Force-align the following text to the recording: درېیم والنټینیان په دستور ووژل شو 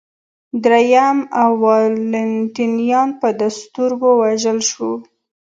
درېیم 0.63 1.17
والنټینیان 1.61 3.09
په 3.19 3.27
دستور 3.41 3.91
ووژل 4.01 4.59
شو 4.71 4.91